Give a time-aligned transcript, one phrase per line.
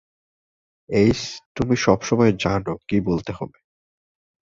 [0.89, 1.21] এইস,
[1.55, 3.57] তুমি সবসময় জানো কী বলতে হবে।